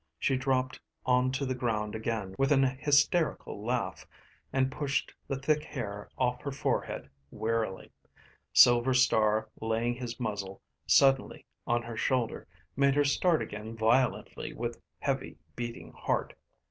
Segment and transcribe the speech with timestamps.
[0.17, 4.03] She dropped on to the ground again with an hysterical laugh,
[4.51, 7.91] and pushed the thick hair off her forehead wearily.
[8.51, 14.81] Silver Star laying his muzzle suddenly on her shoulder made her start again violently with
[14.97, 16.33] heavy, beating heart.